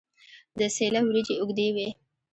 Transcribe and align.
د 0.59 0.61
سیله 0.75 0.99
وریجې 1.07 1.35
اوږدې 1.41 1.67
وي. 1.75 1.89